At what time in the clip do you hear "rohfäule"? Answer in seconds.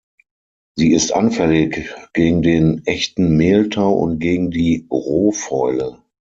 4.89-6.01